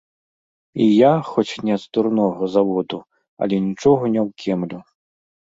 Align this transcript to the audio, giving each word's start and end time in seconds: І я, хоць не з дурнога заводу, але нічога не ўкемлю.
І 0.85 0.87
я, 0.87 1.11
хоць 1.31 1.59
не 1.67 1.75
з 1.83 1.91
дурнога 1.97 2.43
заводу, 2.55 2.99
але 3.45 3.55
нічога 3.69 4.03
не 4.19 4.27
ўкемлю. 4.31 4.79